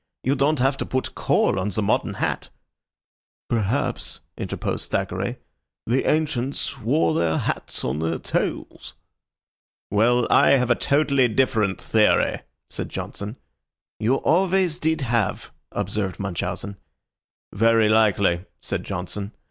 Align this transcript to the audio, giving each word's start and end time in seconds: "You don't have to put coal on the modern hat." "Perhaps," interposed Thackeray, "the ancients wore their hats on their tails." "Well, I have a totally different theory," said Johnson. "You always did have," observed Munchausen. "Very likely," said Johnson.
"You 0.23 0.33
don't 0.33 0.57
have 0.57 0.77
to 0.77 0.85
put 0.87 1.13
coal 1.13 1.59
on 1.59 1.69
the 1.69 1.83
modern 1.83 2.15
hat." 2.15 2.49
"Perhaps," 3.51 4.19
interposed 4.35 4.89
Thackeray, 4.89 5.37
"the 5.85 6.09
ancients 6.09 6.79
wore 6.79 7.13
their 7.13 7.37
hats 7.37 7.83
on 7.83 7.99
their 7.99 8.17
tails." 8.17 8.95
"Well, 9.91 10.25
I 10.31 10.53
have 10.53 10.71
a 10.71 10.75
totally 10.75 11.27
different 11.27 11.79
theory," 11.79 12.39
said 12.67 12.89
Johnson. 12.89 13.35
"You 13.99 14.15
always 14.15 14.79
did 14.79 15.01
have," 15.01 15.51
observed 15.71 16.19
Munchausen. 16.19 16.77
"Very 17.53 17.87
likely," 17.87 18.45
said 18.59 18.83
Johnson. 18.83 19.33